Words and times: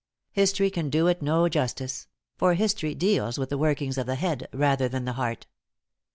History 0.31 0.71
can 0.71 0.89
do 0.89 1.05
it 1.05 1.21
no 1.21 1.47
justice; 1.47 2.07
for 2.35 2.55
history 2.55 2.95
deals 2.95 3.37
with 3.37 3.49
the 3.49 3.57
workings 3.59 3.99
of 3.99 4.07
the 4.07 4.15
head, 4.15 4.47
rather 4.51 4.89
than 4.89 5.05
the 5.05 5.13
heart. 5.13 5.45